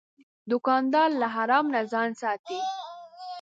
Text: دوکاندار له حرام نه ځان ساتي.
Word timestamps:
دوکاندار 0.51 1.09
له 1.21 1.27
حرام 1.35 1.65
نه 1.75 1.81
ځان 1.91 2.09
ساتي. 2.21 2.59